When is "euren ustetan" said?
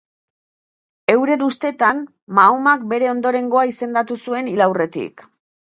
1.15-1.99